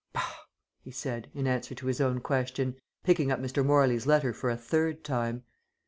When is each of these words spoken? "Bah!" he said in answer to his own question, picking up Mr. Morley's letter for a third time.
"Bah!" 0.13 0.33
he 0.81 0.89
said 0.89 1.29
in 1.35 1.45
answer 1.45 1.75
to 1.75 1.85
his 1.85 2.01
own 2.01 2.21
question, 2.21 2.75
picking 3.03 3.31
up 3.31 3.39
Mr. 3.39 3.63
Morley's 3.63 4.07
letter 4.07 4.33
for 4.33 4.49
a 4.49 4.57
third 4.57 5.03
time. 5.03 5.43